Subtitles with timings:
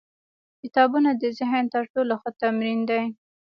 [0.61, 3.01] کتابونه د ذهن تر ټولو ښه تمرین دی.